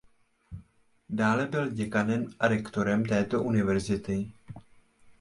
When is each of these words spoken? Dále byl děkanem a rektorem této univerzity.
Dále 1.09 1.47
byl 1.47 1.69
děkanem 1.71 2.25
a 2.39 2.47
rektorem 2.47 3.05
této 3.05 3.43
univerzity. 3.43 4.31